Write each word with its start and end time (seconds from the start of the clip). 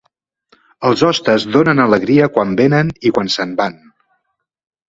Els 0.89 1.03
hostes 1.07 1.45
donen 1.57 1.83
alegria 1.85 2.31
quan 2.39 2.57
venen 2.63 2.93
i 3.11 3.15
quan 3.19 3.33
se'n 3.37 3.55
van. 3.61 3.81